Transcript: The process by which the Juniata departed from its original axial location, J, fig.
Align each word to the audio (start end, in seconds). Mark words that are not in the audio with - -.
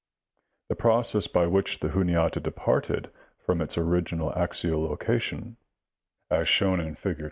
The 0.69 0.75
process 0.75 1.27
by 1.27 1.45
which 1.45 1.77
the 1.79 1.89
Juniata 1.89 2.39
departed 2.39 3.11
from 3.37 3.61
its 3.61 3.77
original 3.77 4.33
axial 4.35 4.81
location, 4.81 5.57
J, 6.31 6.43
fig. 6.95 7.17